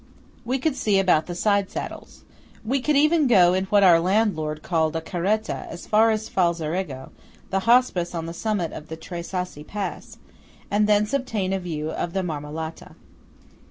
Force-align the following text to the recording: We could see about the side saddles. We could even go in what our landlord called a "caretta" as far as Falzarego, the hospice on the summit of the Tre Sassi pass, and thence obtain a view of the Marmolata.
We 0.43 0.57
could 0.57 0.75
see 0.75 0.97
about 0.97 1.27
the 1.27 1.35
side 1.35 1.69
saddles. 1.69 2.23
We 2.65 2.81
could 2.81 2.95
even 2.97 3.27
go 3.27 3.53
in 3.53 3.65
what 3.65 3.83
our 3.83 3.99
landlord 3.99 4.63
called 4.63 4.95
a 4.95 4.99
"caretta" 5.01 5.67
as 5.69 5.85
far 5.85 6.09
as 6.09 6.27
Falzarego, 6.27 7.11
the 7.51 7.59
hospice 7.69 8.15
on 8.15 8.25
the 8.25 8.33
summit 8.33 8.73
of 8.73 8.87
the 8.87 8.97
Tre 8.97 9.21
Sassi 9.21 9.63
pass, 9.63 10.17
and 10.71 10.87
thence 10.89 11.13
obtain 11.13 11.53
a 11.53 11.59
view 11.59 11.91
of 11.91 12.13
the 12.13 12.23
Marmolata. 12.23 12.95